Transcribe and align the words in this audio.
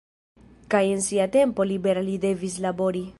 Kaj 0.75 0.81
en 0.93 1.03
sia 1.09 1.27
tempo 1.37 1.69
libera 1.73 2.05
li 2.09 2.17
devis 2.25 2.57
labori. 2.67 3.07